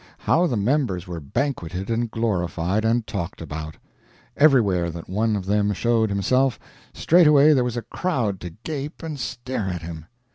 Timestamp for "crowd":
7.83-8.39